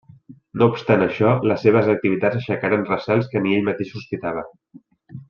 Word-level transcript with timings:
No 0.59 0.67
obstant 0.75 1.03
això, 1.07 1.33
les 1.51 1.61
seves 1.67 1.91
activitats 1.95 2.39
aixecaren 2.39 2.87
recels 2.91 3.29
que 3.35 3.43
ni 3.45 3.55
ell 3.59 3.69
mateix 3.69 3.93
sospitava. 3.97 4.47